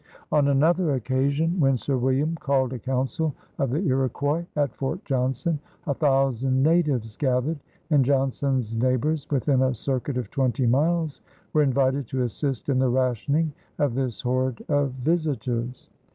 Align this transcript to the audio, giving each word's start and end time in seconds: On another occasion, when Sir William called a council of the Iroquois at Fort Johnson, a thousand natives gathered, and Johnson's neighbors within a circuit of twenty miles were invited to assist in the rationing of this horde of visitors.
On 0.31 0.47
another 0.47 0.95
occasion, 0.95 1.59
when 1.59 1.77
Sir 1.77 1.95
William 1.95 2.33
called 2.37 2.73
a 2.73 2.79
council 2.79 3.35
of 3.59 3.69
the 3.69 3.81
Iroquois 3.85 4.47
at 4.55 4.73
Fort 4.73 5.05
Johnson, 5.05 5.59
a 5.85 5.93
thousand 5.93 6.63
natives 6.63 7.15
gathered, 7.15 7.59
and 7.91 8.03
Johnson's 8.03 8.75
neighbors 8.75 9.27
within 9.29 9.61
a 9.61 9.75
circuit 9.75 10.17
of 10.17 10.31
twenty 10.31 10.65
miles 10.65 11.21
were 11.53 11.61
invited 11.61 12.07
to 12.07 12.23
assist 12.23 12.67
in 12.67 12.79
the 12.79 12.89
rationing 12.89 13.53
of 13.77 13.93
this 13.93 14.21
horde 14.21 14.63
of 14.69 14.89
visitors. 14.93 15.87